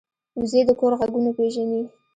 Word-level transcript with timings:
وزې 0.39 0.61
د 0.67 0.69
کور 0.79 0.91
غږونه 0.99 1.31
پېژني 1.37 1.81